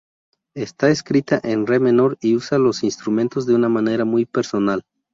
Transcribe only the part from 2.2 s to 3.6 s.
y usa los instrumentos de